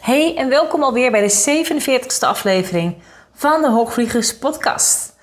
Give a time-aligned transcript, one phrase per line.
[0.00, 2.94] Hey en welkom alweer bij de 47e aflevering
[3.32, 5.18] van de Hoogvliegers Podcast.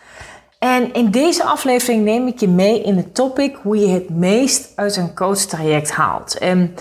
[0.60, 4.72] En in deze aflevering neem ik je mee in het topic hoe je het meest
[4.76, 6.38] uit een coachtraject haalt.
[6.38, 6.76] En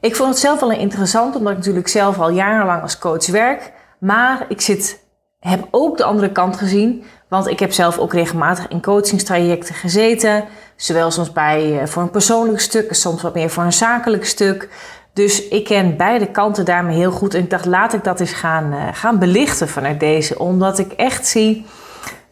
[0.00, 3.72] ik vond het zelf wel interessant, omdat ik natuurlijk zelf al jarenlang als coach werk.
[3.98, 5.04] Maar ik zit,
[5.40, 10.44] heb ook de andere kant gezien, want ik heb zelf ook regelmatig in coachingstrajecten gezeten.
[10.76, 14.68] Zowel soms bij, eh, voor een persoonlijk stuk, soms wat meer voor een zakelijk stuk.
[15.12, 17.34] Dus ik ken beide kanten daarmee heel goed.
[17.34, 20.38] En ik dacht, laat ik dat eens gaan, uh, gaan belichten vanuit deze.
[20.38, 21.66] Omdat ik echt zie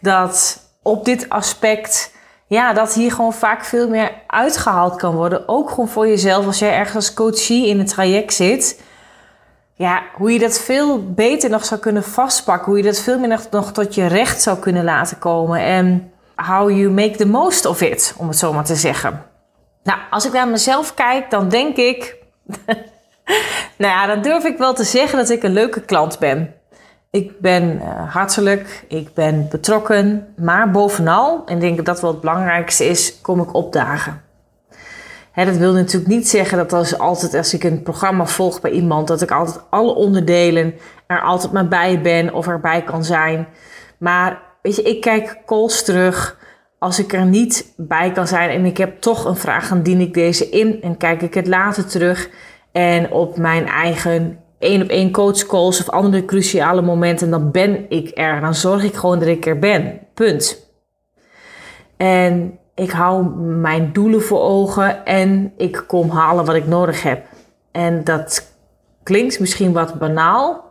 [0.01, 2.13] dat op dit aspect,
[2.47, 5.49] ja, dat hier gewoon vaak veel meer uitgehaald kan worden.
[5.49, 8.81] Ook gewoon voor jezelf als jij ergens als coachie in het traject zit.
[9.79, 12.67] Ja, hoe je dat veel beter nog zou kunnen vastpakken.
[12.67, 15.61] Hoe je dat veel meer nog, tot je recht zou kunnen laten komen.
[15.61, 19.23] En how you make the most of it, om het zo maar te zeggen.
[19.83, 22.17] Nou, als ik naar mezelf kijk, dan denk ik
[23.79, 26.55] nou ja, dan durf ik wel te zeggen dat ik een leuke klant ben.
[27.11, 32.21] Ik ben uh, hartelijk, ik ben betrokken, maar bovenal, en denk dat dat wel het
[32.21, 34.23] belangrijkste is, kom ik opdagen.
[35.39, 38.71] Hè, dat wil natuurlijk niet zeggen dat als, altijd, als ik een programma volg bij
[38.71, 40.75] iemand, dat ik altijd alle onderdelen
[41.07, 43.49] er altijd maar bij ben of erbij kan zijn.
[43.99, 46.39] Maar weet je, ik kijk calls terug.
[46.79, 50.01] Als ik er niet bij kan zijn en ik heb toch een vraag, dan dien
[50.01, 52.31] ik deze in en kijk ik het later terug.
[52.73, 58.11] En op mijn eigen één op één coachcalls of andere cruciale momenten, dan ben ik
[58.15, 58.41] er.
[58.41, 60.01] Dan zorg ik gewoon dat ik er ben.
[60.15, 60.71] Punt.
[61.97, 67.27] En ik hou mijn doelen voor ogen en ik kom halen wat ik nodig heb.
[67.73, 68.53] En dat
[69.03, 70.65] klinkt misschien wat banaal,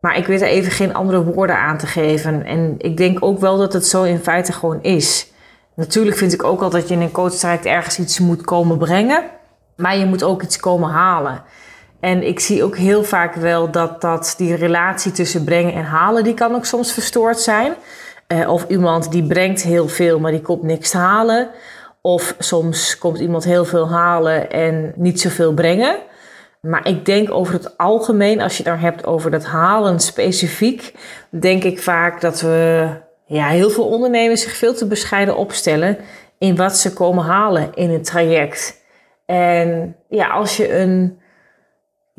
[0.00, 2.44] maar ik weet er even geen andere woorden aan te geven.
[2.44, 5.32] En ik denk ook wel dat het zo in feite gewoon is.
[5.74, 9.22] Natuurlijk vind ik ook al dat je in een coachtraject ergens iets moet komen brengen.
[9.76, 11.42] Maar je moet ook iets komen halen.
[12.00, 16.24] En ik zie ook heel vaak wel dat, dat die relatie tussen brengen en halen,
[16.24, 17.74] die kan ook soms verstoord zijn.
[18.32, 21.50] Uh, of iemand die brengt heel veel, maar die komt niks halen.
[22.00, 25.96] Of soms komt iemand heel veel halen en niet zoveel brengen.
[26.60, 30.94] Maar ik denk over het algemeen, als je het nou hebt over dat halen specifiek,
[31.30, 32.88] denk ik vaak dat we
[33.26, 35.98] ja, heel veel ondernemers zich veel te bescheiden opstellen
[36.38, 38.84] in wat ze komen halen in het traject.
[39.26, 41.18] En ja, als je een,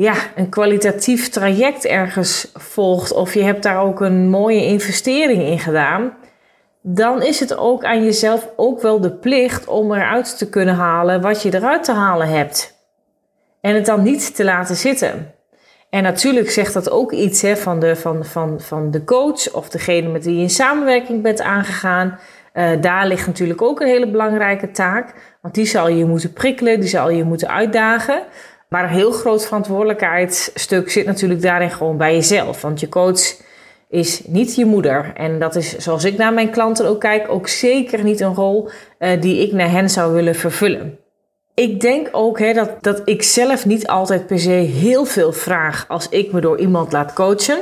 [0.04, 5.60] ja, een kwalitatief traject ergens volgt of je hebt daar ook een mooie investering in
[5.60, 6.14] gedaan,
[6.82, 11.22] dan is het ook aan jezelf ook wel de plicht om eruit te kunnen halen
[11.22, 12.82] wat je eruit te halen hebt.
[13.62, 15.34] En het dan niet te laten zitten.
[15.90, 19.70] En natuurlijk zegt dat ook iets hè, van, de, van, van, van de coach of
[19.70, 22.20] degene met wie je in samenwerking bent aangegaan.
[22.54, 25.14] Uh, daar ligt natuurlijk ook een hele belangrijke taak.
[25.42, 28.24] Want die zal je moeten prikkelen, die zal je moeten uitdagen.
[28.74, 32.62] Maar een heel groot verantwoordelijkheidsstuk zit natuurlijk daarin gewoon bij jezelf.
[32.62, 33.36] Want je coach
[33.90, 35.12] is niet je moeder.
[35.16, 38.70] En dat is, zoals ik naar mijn klanten ook kijk, ook zeker niet een rol
[39.00, 41.00] uh, die ik naar hen zou willen vervullen.
[41.54, 45.86] Ik denk ook hè, dat, dat ik zelf niet altijd per se heel veel vraag
[45.88, 47.62] als ik me door iemand laat coachen.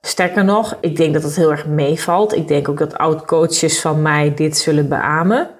[0.00, 2.34] Sterker nog, ik denk dat het heel erg meevalt.
[2.34, 5.50] Ik denk ook dat oud-coaches van mij dit zullen beamen.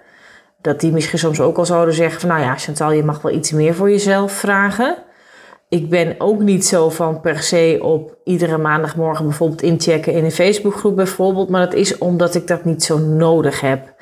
[0.66, 2.28] Dat die misschien soms ook al zouden zeggen van...
[2.28, 4.96] nou ja, Chantal, je mag wel iets meer voor jezelf vragen.
[5.68, 10.32] Ik ben ook niet zo van per se op iedere maandagmorgen bijvoorbeeld inchecken in een
[10.32, 11.48] Facebookgroep bijvoorbeeld.
[11.48, 13.94] Maar dat is omdat ik dat niet zo nodig heb.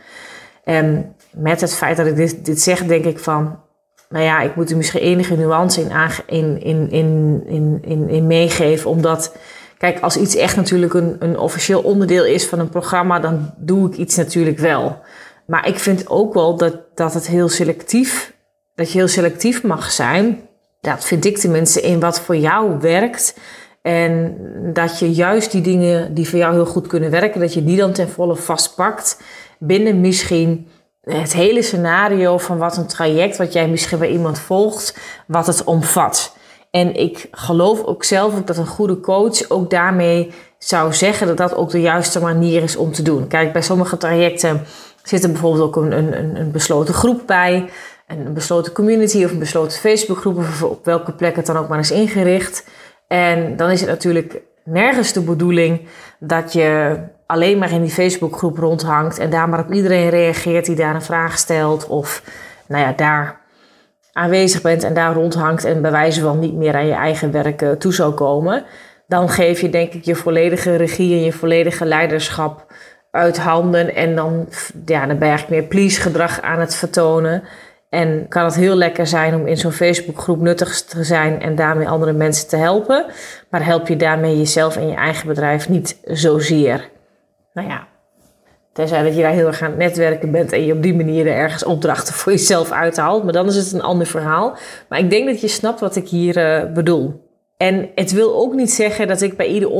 [0.65, 3.61] En met het feit dat ik dit, dit zeg, denk ik van...
[4.09, 5.91] nou ja, ik moet er misschien enige nuance in,
[6.27, 9.37] in, in, in, in, in, in meegeven, omdat
[9.79, 13.89] Kijk, als iets echt natuurlijk een, een officieel onderdeel is van een programma, dan doe
[13.89, 14.99] ik iets natuurlijk wel.
[15.47, 18.35] Maar ik vind ook wel dat, dat het heel selectief,
[18.75, 20.41] dat je heel selectief mag zijn.
[20.81, 23.39] Dat vind ik tenminste in wat voor jou werkt.
[23.83, 24.37] En
[24.73, 27.77] dat je juist die dingen die voor jou heel goed kunnen werken, dat je die
[27.77, 29.21] dan ten volle vastpakt
[29.59, 30.69] binnen misschien
[31.01, 35.65] het hele scenario van wat een traject, wat jij misschien bij iemand volgt, wat het
[35.65, 36.37] omvat.
[36.71, 41.37] En ik geloof ook zelf ook dat een goede coach ook daarmee zou zeggen dat
[41.37, 43.27] dat ook de juiste manier is om te doen.
[43.27, 44.63] Kijk, bij sommige trajecten
[45.05, 47.71] Zit er bijvoorbeeld ook een, een, besloten groep bij,
[48.07, 51.79] een besloten community of een besloten Facebookgroep of op welke plek het dan ook maar
[51.79, 52.67] is ingericht.
[53.07, 55.81] En dan is het natuurlijk nergens de bedoeling
[56.19, 60.77] dat je alleen maar in die Facebookgroep rondhangt en daar maar op iedereen reageert die
[60.77, 62.23] daar een vraag stelt of
[62.67, 63.41] nou ja, daar
[64.13, 67.63] aanwezig bent en daar rondhangt en bij wijze van niet meer aan je eigen werk
[67.63, 68.65] eh, toe zou komen.
[69.07, 72.73] Dan geef je denk ik je volledige regie en je volledige leiderschap
[73.15, 74.49] uit handen en dan,
[74.85, 77.43] ja, dan ben je eigenlijk meer please gedrag aan het vertonen.
[77.89, 81.89] En kan het heel lekker zijn om in zo'n Facebookgroep nuttig te zijn en daarmee
[81.89, 83.07] andere mensen te helpen.
[83.49, 86.89] Maar help je daarmee jezelf en je eigen bedrijf niet zozeer.
[87.53, 87.87] Nou ja,
[88.73, 91.27] tenzij dat je daar heel erg aan het netwerken bent en je op die manier
[91.27, 93.25] er ergens opdrachten voor jezelf uithaalt.
[93.25, 94.57] Maar dan is het een ander verhaal.
[94.89, 97.24] Maar ik denk dat je snapt wat ik hier uh, bedoel.
[97.57, 99.71] En het wil ook niet zeggen dat ik bij ieder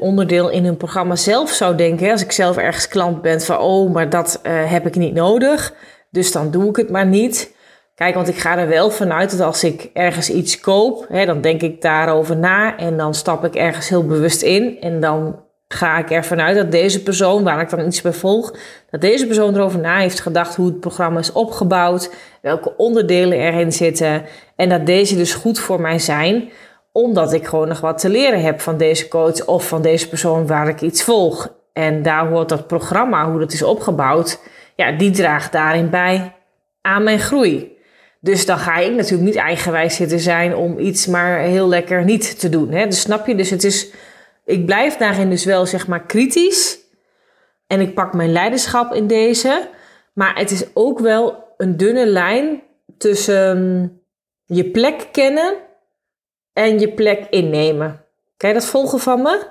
[0.00, 3.92] onderdeel in een programma zelf zou denken, als ik zelf ergens klant ben, van oh,
[3.92, 5.74] maar dat uh, heb ik niet nodig.
[6.10, 7.54] Dus dan doe ik het maar niet.
[7.94, 11.40] Kijk, want ik ga er wel vanuit dat als ik ergens iets koop, hè, dan
[11.40, 14.80] denk ik daarover na en dan stap ik ergens heel bewust in.
[14.80, 18.54] En dan ga ik ervan uit dat deze persoon, waar ik dan iets bij volg,
[18.90, 22.10] dat deze persoon erover na heeft gedacht hoe het programma is opgebouwd,
[22.42, 24.24] welke onderdelen erin zitten
[24.56, 26.50] en dat deze dus goed voor mij zijn,
[26.96, 30.46] omdat ik gewoon nog wat te leren heb van deze coach of van deze persoon
[30.46, 31.54] waar ik iets volg.
[31.72, 34.40] En daar hoort dat programma, hoe dat is opgebouwd,
[34.76, 36.34] ja, die draagt daarin bij
[36.80, 37.78] aan mijn groei.
[38.20, 42.40] Dus dan ga ik natuurlijk niet eigenwijs zitten zijn om iets maar heel lekker niet
[42.40, 42.70] te doen.
[42.70, 42.86] Hè?
[42.86, 43.34] Dus snap je?
[43.34, 43.90] Dus het is,
[44.44, 46.78] ik blijf daarin dus wel zeg maar kritisch.
[47.66, 49.68] En ik pak mijn leiderschap in deze.
[50.12, 52.62] Maar het is ook wel een dunne lijn
[52.98, 53.90] tussen
[54.44, 55.54] je plek kennen
[56.54, 58.04] en je plek innemen.
[58.36, 59.46] Kan je dat volgen van me?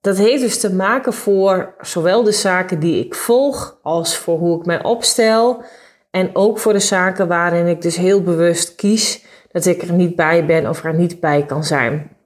[0.00, 4.58] Dat heeft dus te maken voor zowel de zaken die ik volg als voor hoe
[4.58, 5.62] ik mij opstel
[6.10, 10.16] en ook voor de zaken waarin ik dus heel bewust kies dat ik er niet
[10.16, 12.16] bij ben of er niet bij kan zijn.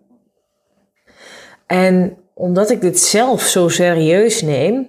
[1.67, 4.89] En omdat ik dit zelf zo serieus neem,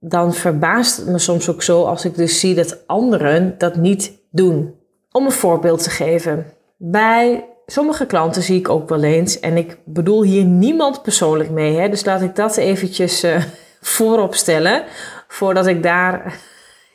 [0.00, 4.12] dan verbaast het me soms ook zo als ik dus zie dat anderen dat niet
[4.30, 4.74] doen.
[5.10, 6.46] Om een voorbeeld te geven.
[6.76, 11.76] Bij sommige klanten zie ik ook wel eens, en ik bedoel hier niemand persoonlijk mee,
[11.76, 13.42] hè, dus laat ik dat eventjes uh,
[13.80, 14.84] voorop stellen,
[15.28, 16.38] voordat ik daar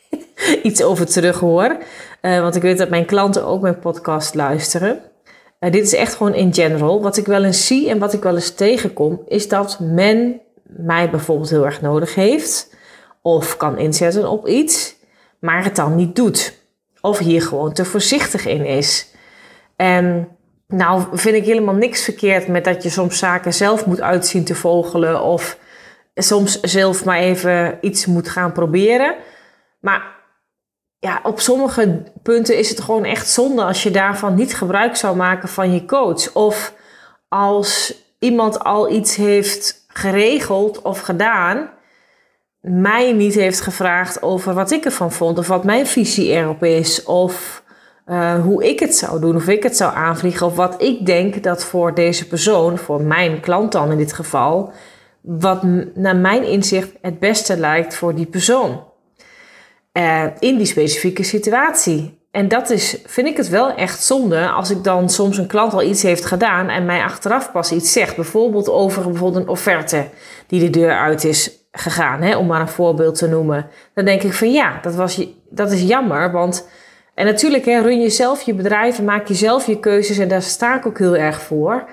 [0.64, 1.78] iets over terug hoor.
[2.22, 5.02] Uh, want ik weet dat mijn klanten ook mijn podcast luisteren.
[5.60, 7.02] Uh, dit is echt gewoon in general.
[7.02, 11.10] Wat ik wel eens zie en wat ik wel eens tegenkom, is dat men mij
[11.10, 12.76] bijvoorbeeld heel erg nodig heeft.
[13.22, 14.96] Of kan inzetten op iets,
[15.40, 16.58] maar het dan niet doet.
[17.02, 19.08] Of hier gewoon te voorzichtig in is.
[19.76, 20.28] En
[20.68, 24.56] nou vind ik helemaal niks verkeerd met dat je soms zaken zelf moet uitzien te
[24.56, 25.21] vogelen.
[25.21, 25.57] Of
[26.15, 29.15] soms zelf maar even iets moet gaan proberen.
[29.80, 30.21] Maar
[31.00, 35.15] ja, op sommige punten is het gewoon echt zonde als je daarvan niet gebruik zou
[35.15, 36.33] maken van je coach.
[36.33, 36.74] Of
[37.27, 41.69] als iemand al iets heeft geregeld of gedaan,
[42.62, 47.04] mij niet heeft gevraagd over wat ik ervan vond of wat mijn visie erop is.
[47.04, 47.62] Of
[48.08, 51.44] uh, hoe ik het zou doen, of ik het zou aanvliegen, of wat ik denk
[51.44, 54.72] dat voor deze persoon, voor mijn klant dan in dit geval,
[55.22, 55.64] wat
[55.94, 58.84] naar mijn inzicht het beste lijkt voor die persoon.
[59.94, 62.22] Uh, in die specifieke situatie.
[62.31, 65.74] En dat is, vind ik het wel echt zonde als ik dan soms een klant
[65.74, 68.16] al iets heeft gedaan en mij achteraf pas iets zegt.
[68.16, 70.06] Bijvoorbeeld over bijvoorbeeld een offerte
[70.48, 73.68] die de deur uit is gegaan, hè, om maar een voorbeeld te noemen.
[73.94, 76.68] Dan denk ik van ja, dat, was, dat is jammer, want...
[77.16, 80.28] En natuurlijk, hè, run je zelf je bedrijf en maak je zelf je keuzes en
[80.28, 81.84] daar sta ik ook heel erg voor.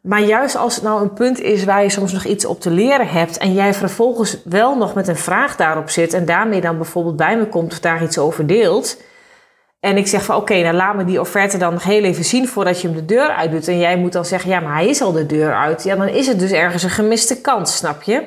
[0.00, 2.70] Maar juist als het nou een punt is waar je soms nog iets op te
[2.70, 6.76] leren hebt en jij vervolgens wel nog met een vraag daarop zit en daarmee dan
[6.76, 9.02] bijvoorbeeld bij me komt of daar iets over deelt.
[9.80, 12.48] En ik zeg van oké, nou laat me die offerte dan nog heel even zien
[12.48, 13.68] voordat je hem de deur uit doet.
[13.68, 15.82] En jij moet dan zeggen, ja, maar hij is al de deur uit.
[15.82, 18.26] Ja, dan is het dus ergens een gemiste kans, snap je?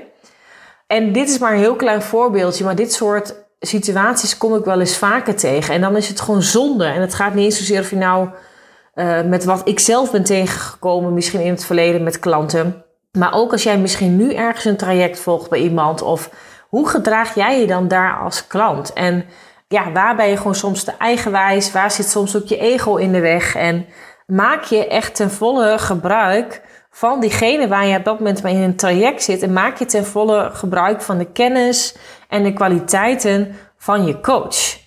[0.87, 3.35] En dit is maar een heel klein voorbeeldje, maar dit soort
[3.67, 5.73] situaties kom ik wel eens vaker tegen.
[5.73, 6.85] En dan is het gewoon zonde.
[6.85, 8.29] En het gaat niet eens zozeer of je nou
[8.95, 12.83] uh, met wat ik zelf ben tegengekomen, misschien in het verleden met klanten.
[13.11, 16.29] Maar ook als jij misschien nu ergens een traject volgt bij iemand, of
[16.69, 18.93] hoe gedraag jij je dan daar als klant?
[18.93, 19.25] En
[19.67, 21.71] ja, waar ben je gewoon soms te eigenwijs?
[21.71, 23.55] Waar zit soms ook je ego in de weg?
[23.55, 23.85] En
[24.25, 26.61] maak je echt ten volle gebruik
[26.95, 29.41] van diegene waar je op dat moment mee in een traject zit.
[29.41, 31.95] En maak je ten volle gebruik van de kennis
[32.29, 34.77] en de kwaliteiten van je coach.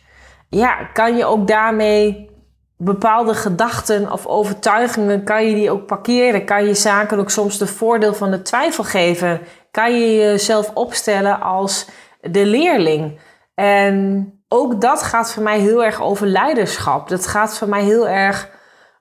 [0.49, 2.31] Ja, kan je ook daarmee
[2.77, 6.45] bepaalde gedachten of overtuigingen, kan je die ook parkeren?
[6.45, 9.41] Kan je zaken ook soms de voordeel van de twijfel geven?
[9.71, 11.87] Kan je jezelf opstellen als
[12.21, 13.21] de leerling?
[13.55, 17.09] En ook dat gaat voor mij heel erg over leiderschap.
[17.09, 18.55] Dat gaat voor mij heel erg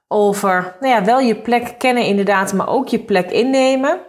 [0.07, 3.99] over, nou ja, wel je plek kennen inderdaad, maar ook je plek innemen.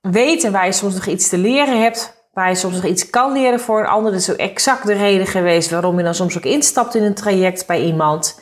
[0.00, 3.32] Weten waar je soms nog iets te leren hebt, waar je soms nog iets kan
[3.32, 4.12] leren voor een ander.
[4.12, 7.14] Dat is ook exact de reden geweest waarom je dan soms ook instapt in een
[7.14, 8.40] traject bij iemand.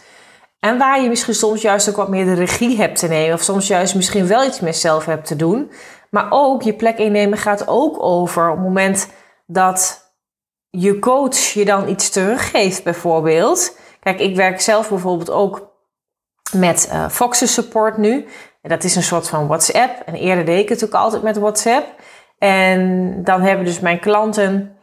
[0.60, 3.34] En waar je misschien soms juist ook wat meer de regie hebt te nemen.
[3.34, 5.70] Of soms juist misschien wel iets meer zelf hebt te doen.
[6.10, 9.08] Maar ook je plek innemen gaat ook over op het moment
[9.46, 10.10] dat
[10.70, 13.76] je coach je dan iets teruggeeft bijvoorbeeld.
[14.00, 15.71] Kijk, ik werk zelf bijvoorbeeld ook
[16.52, 18.26] met uh, Support nu.
[18.62, 20.02] En dat is een soort van WhatsApp.
[20.06, 21.86] En eerder deed ik het ook altijd met WhatsApp.
[22.38, 24.76] En dan hebben dus mijn klanten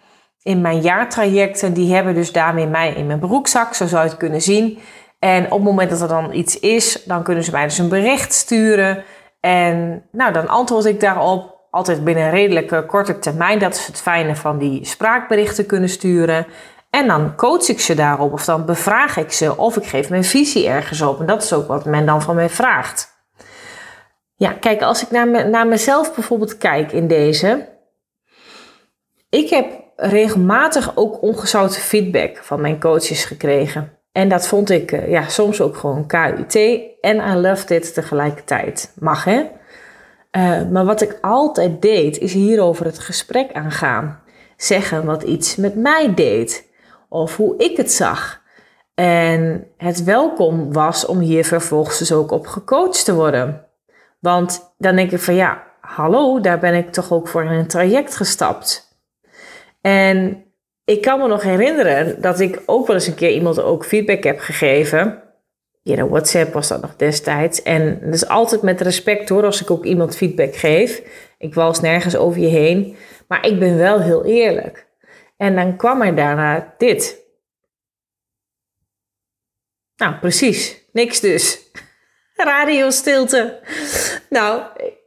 [0.43, 4.17] in mijn jaartrajecten, die hebben dus daarmee mij in mijn broekzak, zo zou je het
[4.17, 4.79] kunnen zien.
[5.19, 7.89] En op het moment dat er dan iets is, dan kunnen ze mij dus een
[7.89, 9.03] bericht sturen.
[9.39, 13.59] En nou, dan antwoord ik daarop altijd binnen een redelijke korte termijn.
[13.59, 16.47] Dat is het fijne van die spraakberichten kunnen sturen.
[16.89, 20.23] En dan coach ik ze daarop of dan bevraag ik ze of ik geef mijn
[20.23, 21.19] visie ergens op.
[21.19, 23.17] En dat is ook wat men dan van mij vraagt.
[24.35, 27.67] Ja, kijk, als ik naar, naar mezelf bijvoorbeeld kijk in deze.
[29.29, 29.65] Ik heb
[29.95, 33.97] regelmatig ook ongezouten feedback van mijn coaches gekregen.
[34.11, 36.55] En dat vond ik eh, ja, soms ook gewoon KUT
[37.01, 38.93] en I loved it tegelijkertijd.
[38.99, 39.43] Mag hè?
[40.37, 44.21] Uh, maar wat ik altijd deed, is hierover het gesprek aangaan.
[44.57, 46.68] Zeggen wat iets met mij deed.
[47.09, 48.41] Of hoe ik het zag.
[48.93, 53.65] En het welkom was om hier vervolgens dus ook op gecoacht te worden.
[54.19, 57.67] Want dan denk ik van ja, hallo, daar ben ik toch ook voor in een
[57.67, 58.87] traject gestapt.
[59.81, 60.43] En
[60.85, 64.23] ik kan me nog herinneren dat ik ook wel eens een keer iemand ook feedback
[64.23, 65.21] heb gegeven.
[65.81, 67.63] Ja, know, WhatsApp was dat nog destijds.
[67.63, 71.01] En dat is altijd met respect hoor, als ik ook iemand feedback geef.
[71.37, 72.95] Ik wals nergens over je heen.
[73.27, 74.88] Maar ik ben wel heel eerlijk.
[75.41, 77.17] En dan kwam er daarna dit.
[79.95, 80.83] Nou, precies.
[80.91, 81.59] Niks dus.
[82.35, 83.59] Radiostilte.
[84.29, 84.61] Nou,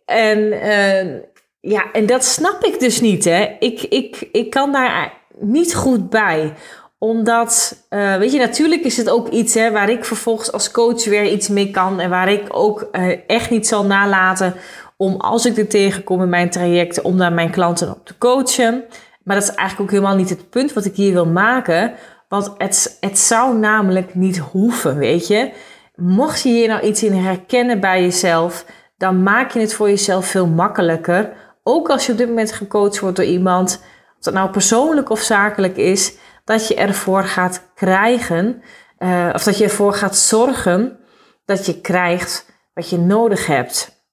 [0.04, 1.20] en uh,
[1.60, 3.56] ja, en dat snap ik dus niet, hè.
[3.58, 6.54] Ik, ik, ik kan daar niet goed bij
[6.98, 11.04] omdat, uh, weet je, natuurlijk is het ook iets hè, waar ik vervolgens als coach
[11.04, 12.00] weer iets mee kan.
[12.00, 14.54] En waar ik ook uh, echt niet zal nalaten
[14.96, 18.84] om, als ik er tegenkom in mijn trajecten, om daar mijn klanten op te coachen.
[19.24, 21.94] Maar dat is eigenlijk ook helemaal niet het punt wat ik hier wil maken.
[22.28, 25.52] Want het, het zou namelijk niet hoeven, weet je.
[25.94, 30.26] Mocht je hier nou iets in herkennen bij jezelf, dan maak je het voor jezelf
[30.26, 31.32] veel makkelijker.
[31.62, 33.82] Ook als je op dit moment gecoacht wordt door iemand,
[34.18, 38.62] of dat nou persoonlijk of zakelijk is dat je ervoor gaat krijgen,
[38.98, 40.98] uh, of dat je ervoor gaat zorgen
[41.44, 44.04] dat je krijgt wat je nodig hebt.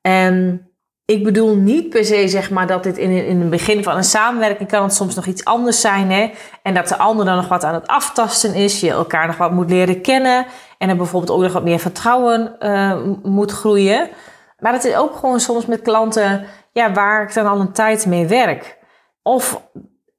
[0.00, 0.67] En
[1.10, 4.04] ik bedoel niet per se zeg maar dat dit in, in het begin van een
[4.04, 6.10] samenwerking kan het soms nog iets anders zijn.
[6.10, 6.30] Hè?
[6.62, 8.80] En dat de ander dan nog wat aan het aftasten is.
[8.80, 10.46] Je elkaar nog wat moet leren kennen.
[10.78, 14.08] En er bijvoorbeeld ook nog wat meer vertrouwen uh, moet groeien.
[14.58, 18.06] Maar het is ook gewoon soms met klanten ja, waar ik dan al een tijd
[18.06, 18.78] mee werk.
[19.22, 19.62] Of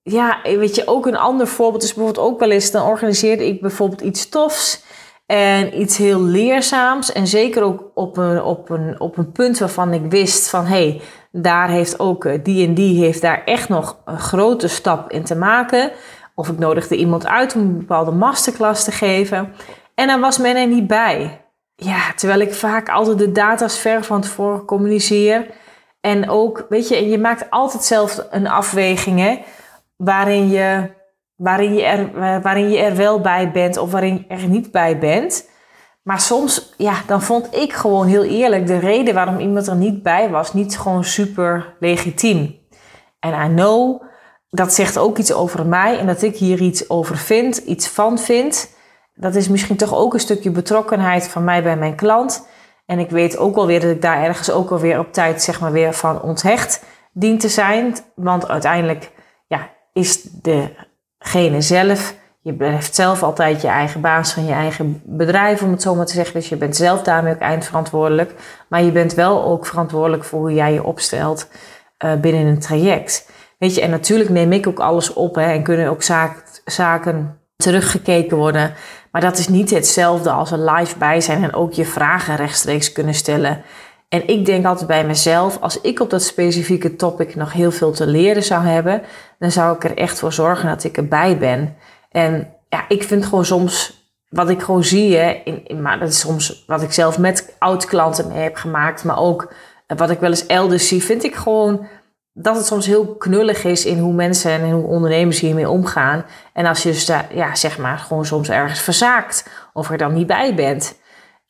[0.04, 3.62] ja, weet je, ook een ander voorbeeld is bijvoorbeeld ook wel eens, dan organiseerde ik
[3.62, 4.84] bijvoorbeeld iets tofs
[5.30, 7.12] en iets heel leerzaams.
[7.12, 10.90] En zeker ook op een, op een, op een punt waarvan ik wist van, hé,
[10.90, 15.12] hey, daar heeft ook eh, die en die heeft daar echt nog een grote stap
[15.12, 15.92] in te maken.
[16.36, 19.54] Of ik nodigde iemand uit om een bepaalde masterclass te geven.
[19.96, 21.42] En dan was men er niet bij.
[21.76, 25.48] Ja, terwijl ik vaak altijd de data's ver van tevoren communiceer.
[26.02, 29.44] En ook, weet je, je maakt altijd zelf een afweging,
[29.96, 30.90] waarin je,
[31.40, 34.98] waarin, je er, waarin je er wel bij bent of waarin je er niet bij
[34.98, 35.50] bent.
[36.04, 40.04] Maar soms, ja, dan vond ik gewoon heel eerlijk de reden waarom iemand er niet
[40.04, 42.60] bij was, niet gewoon super legitiem.
[43.20, 44.02] En I know,
[44.50, 48.18] dat zegt ook iets over mij en dat ik hier iets over vind, iets van
[48.18, 48.76] vind.
[49.14, 52.48] Dat is misschien toch ook een stukje betrokkenheid van mij bij mijn klant.
[52.86, 55.60] En ik weet ook wel weer dat ik daar ergens ook alweer op tijd zeg
[55.60, 57.96] maar weer van onthecht dien te zijn.
[58.16, 59.12] Want uiteindelijk
[59.94, 60.22] is
[61.20, 62.16] degene zelf.
[62.42, 66.06] Je blijft zelf altijd je eigen baas van je eigen bedrijf, om het zo maar
[66.06, 66.34] te zeggen.
[66.34, 68.34] Dus je bent zelf daarmee ook eindverantwoordelijk.
[68.68, 71.48] Maar je bent wel ook verantwoordelijk voor hoe jij je opstelt
[72.06, 73.30] uh, binnen een traject.
[73.58, 77.40] Weet je, en natuurlijk neem ik ook alles op hè, en kunnen ook zaak, zaken
[77.56, 78.74] teruggekeken worden.
[79.12, 82.92] Maar dat is niet hetzelfde als er live bij zijn en ook je vragen rechtstreeks
[82.92, 83.62] kunnen stellen.
[84.10, 87.92] En ik denk altijd bij mezelf, als ik op dat specifieke topic nog heel veel
[87.92, 89.02] te leren zou hebben,
[89.40, 91.76] dan zou ik er echt voor zorgen dat ik erbij ben.
[92.12, 96.10] En ja, ik vind gewoon soms, wat ik gewoon zie, hè, in, in, maar dat
[96.10, 99.54] is soms wat ik zelf met oud-klanten mee heb gemaakt, maar ook
[99.88, 101.88] wat ik wel eens elders zie, vind ik gewoon
[102.34, 106.26] dat het soms heel knullig is in hoe mensen en hoe ondernemers hiermee omgaan.
[106.54, 110.14] En als je dus daar, ja, zeg maar, gewoon soms ergens verzaakt of er dan
[110.14, 110.99] niet bij bent.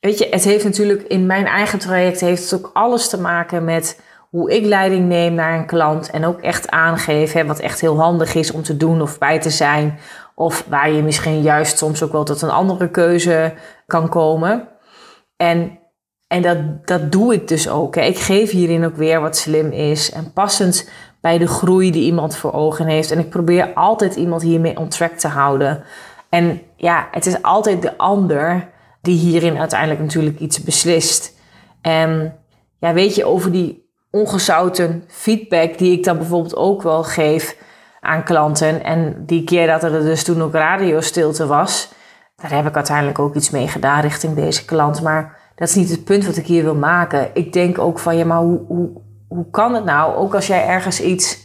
[0.00, 3.64] Weet je, het heeft natuurlijk in mijn eigen traject heeft het ook alles te maken
[3.64, 8.00] met hoe ik leiding neem naar een klant en ook echt aangeven wat echt heel
[8.00, 9.98] handig is om te doen of bij te zijn.
[10.34, 13.54] Of waar je misschien juist soms ook wel tot een andere keuze
[13.86, 14.68] kan komen.
[15.36, 15.78] En,
[16.26, 17.94] en dat, dat doe ik dus ook.
[17.94, 18.02] Hè.
[18.02, 20.90] Ik geef hierin ook weer wat slim is en passend
[21.20, 23.10] bij de groei die iemand voor ogen heeft.
[23.10, 25.82] En ik probeer altijd iemand hiermee on track te houden.
[26.28, 28.68] En ja, het is altijd de ander
[29.02, 31.34] die hierin uiteindelijk natuurlijk iets beslist.
[31.80, 32.38] En
[32.78, 37.56] ja, weet je, over die ongezouten feedback die ik dan bijvoorbeeld ook wel geef
[38.00, 38.84] aan klanten.
[38.84, 41.92] En die keer dat er dus toen ook radiostilte was,
[42.36, 45.02] daar heb ik uiteindelijk ook iets mee gedaan richting deze klant.
[45.02, 47.30] Maar dat is niet het punt wat ik hier wil maken.
[47.34, 48.90] Ik denk ook van, ja, maar hoe, hoe,
[49.28, 50.14] hoe kan het nou?
[50.14, 51.38] Ook als jij ergens iets,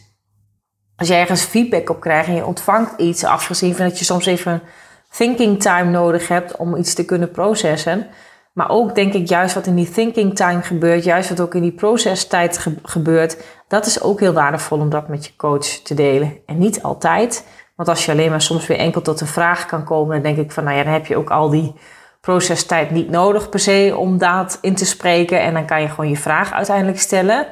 [0.96, 4.26] als jij ergens feedback op krijgt en je ontvangt iets, afgezien van dat je soms
[4.26, 4.62] even
[5.16, 8.08] thinking time nodig hebt om iets te kunnen processen.
[8.54, 11.62] Maar ook denk ik juist wat in die thinking time gebeurt, juist wat ook in
[11.62, 15.94] die processtijd ge gebeurt, dat is ook heel waardevol om dat met je coach te
[15.94, 16.38] delen.
[16.46, 17.46] En niet altijd,
[17.76, 20.46] want als je alleen maar soms weer enkel tot een vraag kan komen, dan denk
[20.46, 21.74] ik van, nou ja, dan heb je ook al die
[22.22, 25.42] procestijd niet nodig per se om dat in te spreken.
[25.42, 27.48] En dan kan je gewoon je vraag uiteindelijk stellen.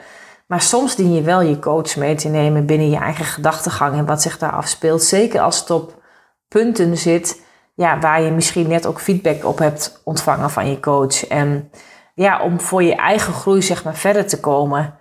[0.48, 4.05] Maar soms dien je wel je coach mee te nemen binnen je eigen gedachtegang en
[4.05, 5.03] wat zich daar afspeelt.
[5.03, 6.01] Zeker als het op
[6.48, 7.42] punten zit
[7.75, 11.27] ja, waar je misschien net ook feedback op hebt ontvangen van je coach.
[11.27, 11.71] En
[12.15, 14.97] ja, om voor je eigen groei zeg maar verder te komen.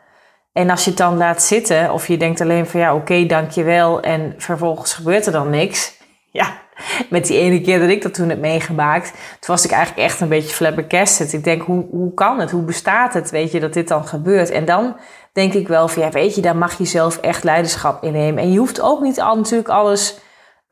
[0.53, 4.01] En als je het dan laat zitten of je denkt alleen van ja, oké, dankjewel.
[4.01, 5.91] En vervolgens gebeurt er dan niks.
[6.35, 6.61] Ja,
[7.11, 10.21] met die ene keer dat ik dat toen heb meegemaakt, toen was ik eigenlijk echt
[10.21, 11.33] een beetje flabbergasted.
[11.33, 12.51] Ik denk, hoe, hoe kan het?
[12.51, 13.31] Hoe bestaat het?
[13.31, 14.51] Weet je, dat dit dan gebeurt?
[14.51, 14.97] En dan
[15.33, 18.43] denk ik wel van ja, weet je, daar mag je zelf echt leiderschap in nemen.
[18.43, 20.19] En je hoeft ook niet al natuurlijk alles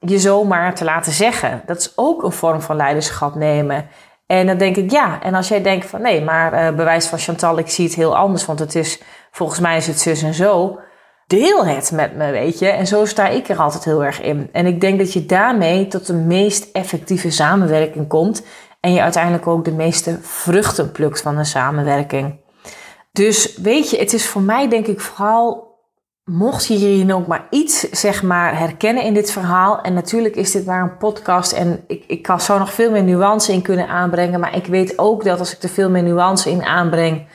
[0.01, 1.63] je zomaar te laten zeggen.
[1.67, 3.89] Dat is ook een vorm van leiderschap nemen.
[4.27, 5.23] En dan denk ik ja.
[5.23, 8.17] En als jij denkt van nee, maar uh, bewijs van Chantal, ik zie het heel
[8.17, 10.79] anders, want het is volgens mij is het zus en zo.
[11.27, 12.69] Deel het met me, weet je.
[12.69, 14.49] En zo sta ik er altijd heel erg in.
[14.53, 18.43] En ik denk dat je daarmee tot de meest effectieve samenwerking komt.
[18.81, 22.41] En je uiteindelijk ook de meeste vruchten plukt van een samenwerking.
[23.13, 25.70] Dus weet je, het is voor mij denk ik vooral
[26.25, 29.81] mocht je hierin ook maar iets zeg maar, herkennen in dit verhaal.
[29.81, 33.03] En natuurlijk is dit maar een podcast en ik, ik kan zo nog veel meer
[33.03, 34.41] nuance in kunnen aanbrengen.
[34.41, 37.27] Maar ik weet ook dat als ik er veel meer nuance in aanbreng,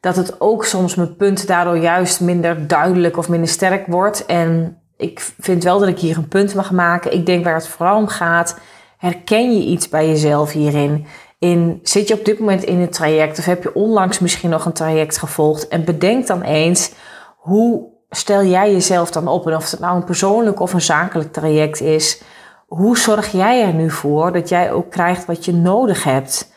[0.00, 4.26] dat het ook soms mijn punt daardoor juist minder duidelijk of minder sterk wordt.
[4.26, 7.12] En ik vind wel dat ik hier een punt mag maken.
[7.12, 8.58] Ik denk waar het vooral om gaat,
[8.98, 11.06] herken je iets bij jezelf hierin?
[11.38, 14.64] In, zit je op dit moment in een traject of heb je onlangs misschien nog
[14.64, 15.68] een traject gevolgd?
[15.68, 16.92] En bedenk dan eens
[17.36, 19.46] hoe stel jij jezelf dan op?
[19.46, 22.22] En of het nou een persoonlijk of een zakelijk traject is,
[22.66, 26.52] hoe zorg jij er nu voor dat jij ook krijgt wat je nodig hebt?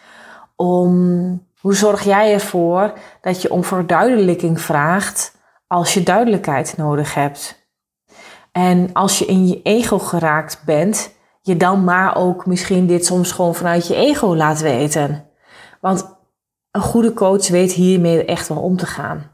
[0.55, 5.37] Om, hoe zorg jij ervoor dat je om verduidelijking vraagt
[5.67, 7.61] als je duidelijkheid nodig hebt?
[8.51, 13.31] En als je in je ego geraakt bent, je dan maar ook misschien dit soms
[13.31, 15.25] gewoon vanuit je ego laat weten.
[15.81, 16.17] Want
[16.71, 19.31] een goede coach weet hiermee echt wel om te gaan.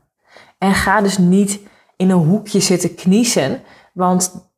[0.58, 1.60] En ga dus niet
[2.00, 3.62] in een hoekje zitten kniezen.
[3.94, 4.52] Want,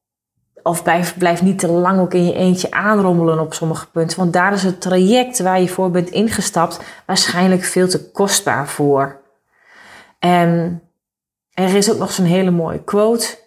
[0.63, 4.17] of blijf, blijf niet te lang ook in je eentje aanrommelen op sommige punten.
[4.17, 9.21] Want daar is het traject waar je voor bent ingestapt waarschijnlijk veel te kostbaar voor.
[10.19, 10.81] En
[11.53, 13.39] er is ook nog zo'n hele mooie quote.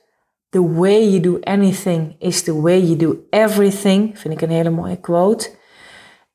[0.48, 4.18] The way you do anything is the way you do everything.
[4.18, 5.50] Vind ik een hele mooie quote.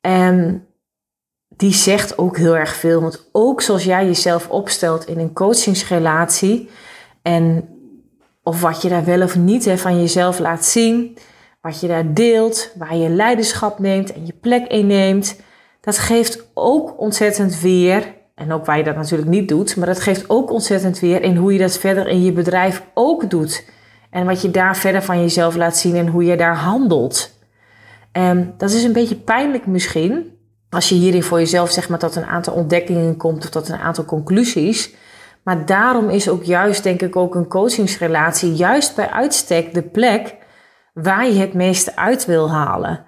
[0.00, 0.66] En
[1.48, 3.00] die zegt ook heel erg veel.
[3.00, 6.70] Want ook zoals jij jezelf opstelt in een coachingsrelatie,
[7.22, 7.68] en
[8.42, 11.18] of wat je daar wel of niet hè, van jezelf laat zien,
[11.60, 15.40] wat je daar deelt, waar je leiderschap neemt en je plek inneemt,
[15.80, 18.18] dat geeft ook ontzettend weer.
[18.34, 21.36] En ook waar je dat natuurlijk niet doet, maar dat geeft ook ontzettend weer in
[21.36, 23.64] hoe je dat verder in je bedrijf ook doet.
[24.10, 27.38] En wat je daar verder van jezelf laat zien en hoe je daar handelt.
[28.12, 30.38] En dat is een beetje pijnlijk misschien,
[30.70, 33.78] als je hierin voor jezelf zeg maar tot een aantal ontdekkingen komt of tot een
[33.78, 34.94] aantal conclusies.
[35.44, 40.36] Maar daarom is ook juist, denk ik, ook een coachingsrelatie juist bij uitstek de plek
[40.94, 43.04] waar je het meeste uit wil halen.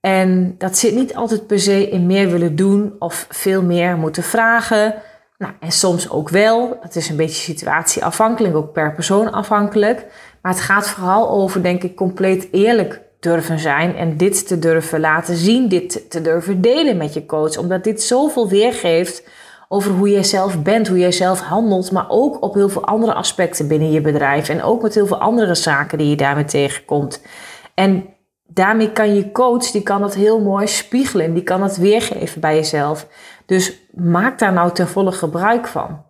[0.00, 4.22] En dat zit niet altijd per se in meer willen doen of veel meer moeten
[4.22, 4.94] vragen.
[5.38, 6.78] Nou, en soms ook wel.
[6.80, 10.06] Het is een beetje situatieafhankelijk, ook per persoon afhankelijk.
[10.42, 15.00] Maar het gaat vooral over, denk ik, compleet eerlijk durven zijn en dit te durven
[15.00, 17.56] laten zien, dit te durven delen met je coach.
[17.56, 19.28] Omdat dit zoveel weergeeft
[19.72, 23.14] over hoe jij zelf bent, hoe jij zelf handelt, maar ook op heel veel andere
[23.14, 27.22] aspecten binnen je bedrijf en ook met heel veel andere zaken die je daarmee tegenkomt.
[27.74, 28.14] En
[28.46, 32.54] daarmee kan je coach, die kan dat heel mooi spiegelen, die kan dat weergeven bij
[32.54, 33.06] jezelf.
[33.46, 36.04] Dus maak daar nou ten volle gebruik van.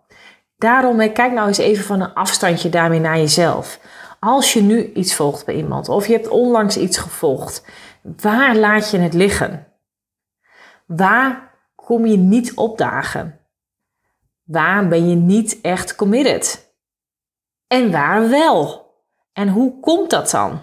[0.57, 3.81] Daarom, kijk nou eens even van een afstandje daarmee naar jezelf.
[4.21, 7.65] Als je nu iets volgt bij iemand of je hebt onlangs iets gevolgd,
[8.03, 9.67] waar laat je het liggen?
[10.87, 13.40] Waar kom je niet opdagen?
[14.51, 16.75] Waar ben je niet echt committed?
[17.67, 18.93] En waar wel?
[19.33, 20.61] En hoe komt dat dan?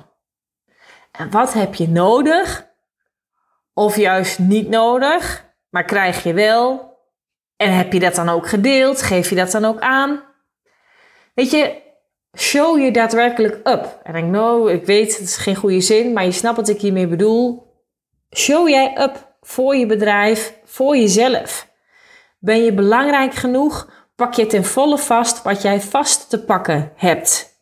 [1.12, 2.68] En wat heb je nodig?
[3.74, 6.96] Of juist niet nodig, maar krijg je wel?
[7.56, 9.02] En heb je dat dan ook gedeeld?
[9.02, 10.24] Geef je dat dan ook aan?
[11.34, 11.82] Weet je,
[12.38, 14.00] show je daadwerkelijk up.
[14.04, 16.82] En ik know, ik weet, het is geen goede zin, maar je snapt wat ik
[16.82, 17.74] hiermee bedoel.
[18.36, 21.67] Show jij up voor je bedrijf, voor jezelf.
[22.48, 23.90] Ben je belangrijk genoeg?
[24.16, 27.58] Pak je ten volle vast wat jij vast te pakken hebt.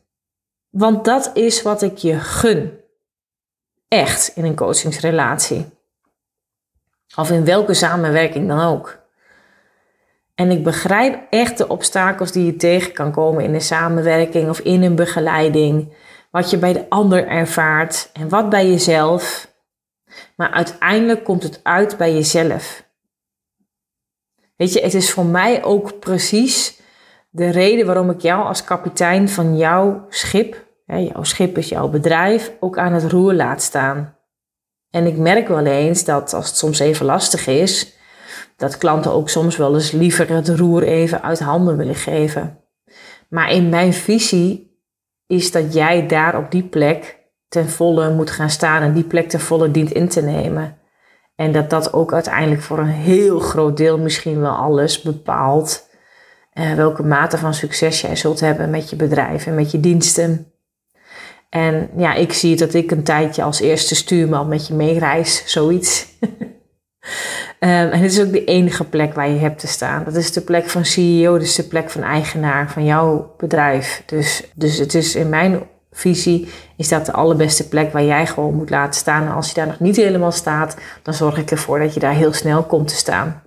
[0.70, 2.80] Want dat is wat ik je gun.
[3.88, 5.66] Echt in een coachingsrelatie.
[7.16, 9.00] Of in welke samenwerking dan ook.
[10.36, 14.60] En ik begrijp echt de obstakels die je tegen kan komen in een samenwerking of
[14.60, 15.94] in een begeleiding.
[16.32, 19.54] Wat je bij de ander ervaart en wat bij jezelf.
[20.36, 22.85] Maar uiteindelijk komt het uit bij jezelf.
[24.56, 26.82] Weet je, het is voor mij ook precies
[27.30, 31.88] de reden waarom ik jou als kapitein van jouw schip, hè, jouw schip is jouw
[31.90, 34.18] bedrijf, ook aan het roer laat staan.
[34.90, 37.94] En ik merk wel eens dat als het soms even lastig is,
[38.58, 42.60] dat klanten ook soms wel eens liever het roer even uit handen willen geven.
[43.30, 44.80] Maar in mijn visie
[45.28, 49.30] is dat jij daar op die plek ten volle moet gaan staan en die plek
[49.30, 50.78] ten volle dient in te nemen.
[51.36, 55.90] En dat dat ook uiteindelijk voor een heel groot deel misschien wel alles bepaalt.
[56.52, 60.52] Eh, welke mate van succes jij zult hebben met je bedrijf en met je diensten.
[61.50, 66.08] En ja, ik zie dat ik een tijdje als eerste stuurman met je meereis, zoiets.
[66.20, 66.30] Um,
[67.60, 70.04] en het is ook de enige plek waar je hebt te staan.
[70.04, 74.04] Dat is de plek van CEO, dat is de plek van eigenaar van jouw bedrijf.
[74.06, 78.54] Dus, dus het is in mijn visie is dat de allerbeste plek waar jij gewoon
[78.54, 79.24] moet laten staan.
[79.24, 82.14] En als je daar nog niet helemaal staat, dan zorg ik ervoor dat je daar
[82.14, 83.42] heel snel komt te staan.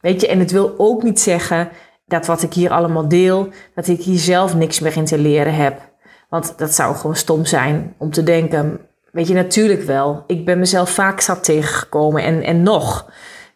[0.00, 1.68] Weet je, en het wil ook niet zeggen
[2.06, 5.54] dat wat ik hier allemaal deel, dat ik hier zelf niks meer in te leren
[5.54, 5.80] heb.
[6.28, 8.80] Want dat zou gewoon stom zijn om te denken,
[9.16, 10.24] Weet je, natuurlijk wel.
[10.26, 13.10] Ik ben mezelf vaak zat tegengekomen en, en nog.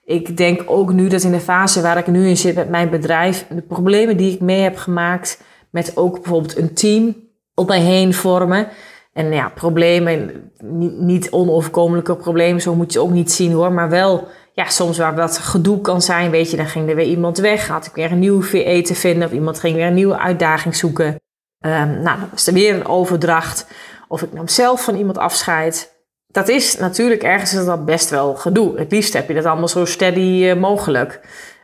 [0.05, 2.91] Ik denk ook nu dat in de fase waar ik nu in zit met mijn
[2.91, 7.17] bedrijf, de problemen die ik mee heb gemaakt met ook bijvoorbeeld een team
[7.61, 8.69] op mij heen vormen.
[9.13, 10.51] En ja, problemen,
[10.99, 15.17] niet, onoverkomelijke problemen, zo moet je ook niet zien hoor, maar wel ja, soms waar
[15.17, 18.13] dat gedoe kan zijn, weet je, dan ging er weer iemand weg, had ik weer
[18.13, 21.07] een nieuwe VE te vinden of iemand ging weer een nieuwe uitdaging zoeken.
[21.07, 23.67] Um, nou, dan was er weer een overdracht
[24.09, 25.99] of ik nam zelf van iemand afscheid.
[26.27, 28.79] Dat is natuurlijk ergens is dat best wel gedoe.
[28.79, 31.21] Het liefst heb je dat allemaal zo steady eh, mogelijk,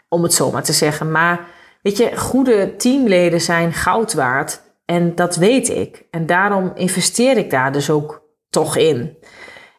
[0.08, 1.10] om het zo maar te zeggen.
[1.10, 1.40] Maar
[1.82, 4.60] weet je, goede teamleden zijn goud waard.
[4.86, 6.06] En dat weet ik.
[6.10, 9.16] En daarom investeer ik daar dus ook toch in.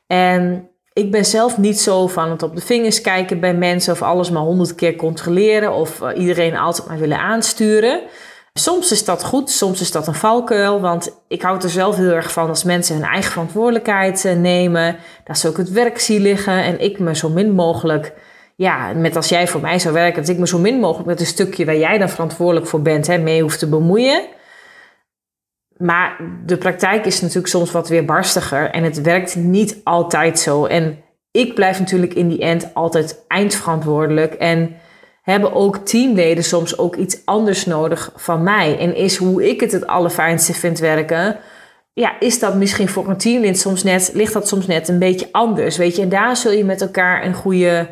[0.08, 4.02] En ik ben zelf niet zo van het op de vingers kijken bij mensen of
[4.02, 8.02] alles maar honderd keer controleren of eh, iedereen altijd maar willen aansturen.
[8.54, 12.12] Soms is dat goed, soms is dat een valkuil, want ik houd er zelf heel
[12.12, 16.22] erg van als mensen hun eigen verantwoordelijkheid eh, nemen, dat ze ook het werk zien
[16.22, 18.14] liggen en ik me zo min mogelijk,
[18.56, 21.20] ja, met als jij voor mij zou werken, dat ik me zo min mogelijk met
[21.20, 24.36] een stukje waar jij dan verantwoordelijk voor bent, hè, mee hoef te bemoeien.
[25.78, 30.66] Maar de praktijk is natuurlijk soms wat weer barstiger en het werkt niet altijd zo.
[30.66, 30.98] En
[31.32, 34.76] ik blijf natuurlijk in die end altijd eindverantwoordelijk en
[35.22, 38.78] hebben ook teamleden soms ook iets anders nodig van mij.
[38.80, 41.40] En is hoe ik het het allerfijnste vind werken,
[41.94, 45.28] ja, is dat misschien voor een teamlid soms net, ligt dat soms net een beetje
[45.32, 46.02] anders, weet je.
[46.02, 47.88] En daar zul je met elkaar een goede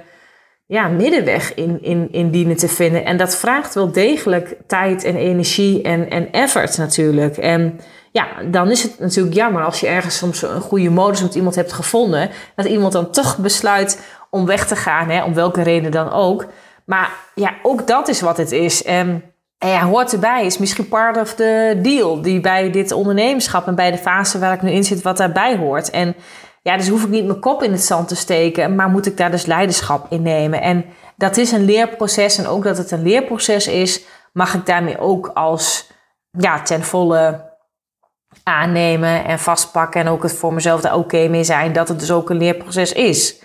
[0.67, 3.05] ja, middenweg in, in, in dienen te vinden.
[3.05, 7.37] En dat vraagt wel degelijk tijd en energie en, en effort natuurlijk.
[7.37, 7.79] En
[8.11, 11.55] ja, dan is het natuurlijk jammer als je ergens soms een goede modus met iemand
[11.55, 15.91] hebt gevonden, dat iemand dan toch besluit om weg te gaan, hè, om welke reden
[15.91, 16.45] dan ook.
[16.85, 18.83] Maar ja, ook dat is wat het is.
[18.83, 19.23] En,
[19.57, 23.75] en ja, hoort erbij, is misschien part of the deal die bij dit ondernemerschap en
[23.75, 25.89] bij de fase waar ik nu in zit, wat daarbij hoort.
[25.89, 26.15] En
[26.65, 29.17] ja, dus hoef ik niet mijn kop in het zand te steken, maar moet ik
[29.17, 30.61] daar dus leiderschap in nemen.
[30.61, 34.99] En dat is een leerproces en ook dat het een leerproces is, mag ik daarmee
[34.99, 35.91] ook als
[36.31, 37.53] ja, ten volle
[38.43, 42.11] aannemen en vastpakken en ook het voor mezelf daar oké mee zijn dat het dus
[42.11, 43.41] ook een leerproces is.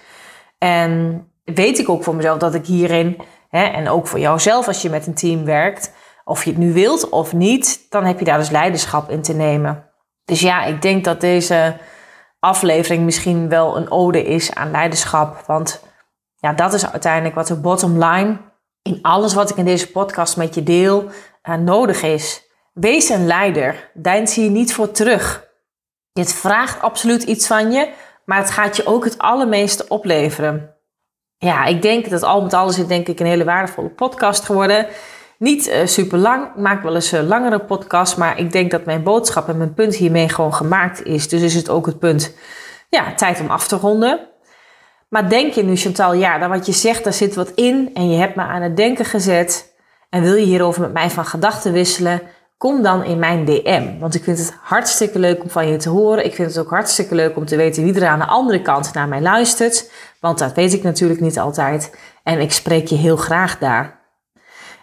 [0.58, 3.16] En weet ik ook voor mezelf dat ik hierin
[3.50, 3.62] Hè?
[3.64, 5.92] En ook voor jouzelf als je met een team werkt.
[6.24, 9.34] Of je het nu wilt of niet, dan heb je daar dus leiderschap in te
[9.34, 9.84] nemen.
[10.24, 11.76] Dus ja, ik denk dat deze
[12.40, 15.42] aflevering misschien wel een ode is aan leiderschap.
[15.46, 15.84] Want
[16.36, 18.36] ja, dat is uiteindelijk wat de bottom line
[18.82, 21.04] in alles wat ik in deze podcast met je deel
[21.48, 22.48] uh, nodig is.
[22.72, 23.90] Wees een leider.
[23.94, 25.48] Deins hier niet voor terug.
[26.12, 27.92] Dit vraagt absoluut iets van je,
[28.24, 30.74] maar het gaat je ook het allermeeste opleveren.
[31.36, 34.86] Ja, ik denk dat al met alles is denk ik een hele waardevolle podcast geworden.
[35.40, 38.84] Niet uh, super lang, ik maak wel eens een langere podcast, maar ik denk dat
[38.84, 41.28] mijn boodschap en mijn punt hiermee gewoon gemaakt is.
[41.28, 42.34] Dus is het ook het punt,
[42.88, 44.20] ja, tijd om af te ronden.
[45.08, 48.10] Maar denk je nu, Chantal, ja, dan wat je zegt, daar zit wat in en
[48.10, 49.74] je hebt me aan het denken gezet
[50.10, 52.22] en wil je hierover met mij van gedachten wisselen,
[52.56, 53.98] kom dan in mijn DM.
[53.98, 56.24] Want ik vind het hartstikke leuk om van je te horen.
[56.24, 58.92] Ik vind het ook hartstikke leuk om te weten wie er aan de andere kant
[58.94, 59.90] naar mij luistert.
[60.20, 61.96] Want dat weet ik natuurlijk niet altijd.
[62.22, 63.99] En ik spreek je heel graag daar.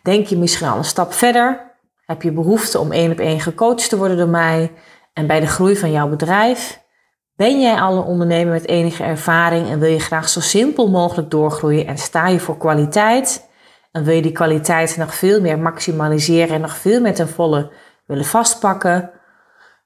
[0.07, 1.75] Denk je misschien al een stap verder?
[2.05, 4.71] Heb je behoefte om één op één gecoacht te worden door mij
[5.13, 6.81] en bij de groei van jouw bedrijf?
[7.35, 11.31] Ben jij al een ondernemer met enige ervaring en wil je graag zo simpel mogelijk
[11.31, 13.49] doorgroeien en sta je voor kwaliteit?
[13.91, 17.71] En wil je die kwaliteit nog veel meer maximaliseren en nog veel meer ten volle
[18.05, 19.11] willen vastpakken?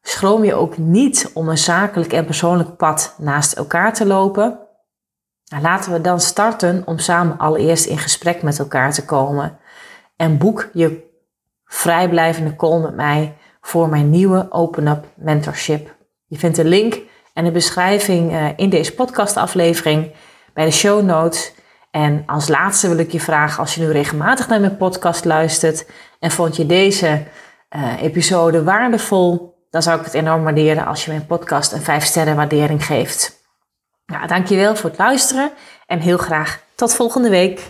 [0.01, 4.59] Schroom je ook niet om een zakelijk en persoonlijk pad naast elkaar te lopen?
[5.45, 9.59] Nou, laten we dan starten om samen allereerst in gesprek met elkaar te komen
[10.21, 11.09] en boek je
[11.65, 15.95] vrijblijvende call met mij voor mijn nieuwe Open Up Mentorship.
[16.27, 16.99] Je vindt de link
[17.33, 20.11] en de beschrijving eh, in deze podcastaflevering
[20.53, 21.53] bij de show notes.
[21.91, 25.85] En als laatste wil ik je vragen, als je nu regelmatig naar mijn podcast luistert
[26.19, 27.23] en vond je deze
[27.75, 32.03] uh, episode waardevol, dan zou ik het enorm waarderen als je mijn podcast een 5
[32.03, 33.43] sterren waardering geeft.
[34.05, 35.51] Nou, dankjewel voor het luisteren
[35.85, 37.69] en heel graag tot volgende week.